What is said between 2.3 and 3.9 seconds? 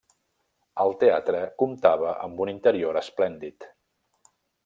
un interior esplèndid.